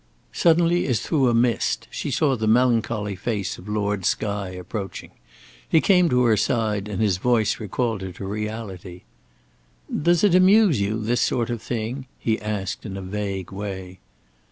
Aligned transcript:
Suddenly, 0.33 0.87
as 0.87 0.99
through 0.99 1.29
a 1.29 1.33
mist, 1.35 1.87
she 1.91 2.09
saw 2.09 2.35
the 2.35 2.47
melancholy 2.47 3.15
face 3.15 3.59
of 3.59 3.69
Lord 3.69 4.03
Skye 4.03 4.49
approaching. 4.49 5.11
He 5.69 5.79
came 5.79 6.09
to 6.09 6.23
her 6.23 6.35
side, 6.35 6.87
and 6.87 6.99
his 6.99 7.17
voice 7.17 7.59
recalled 7.59 8.01
her 8.01 8.11
to 8.13 8.25
reality. 8.25 9.03
"Does 10.01 10.23
it 10.23 10.33
amuse 10.33 10.81
you, 10.81 10.99
this 10.99 11.21
sort 11.21 11.51
of 11.51 11.61
thing?" 11.61 12.07
he 12.17 12.41
asked 12.41 12.83
in 12.83 12.97
a 12.97 13.01
vague 13.03 13.51
way. 13.51 13.99